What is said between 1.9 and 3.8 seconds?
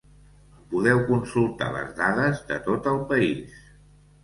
dades de tot el país.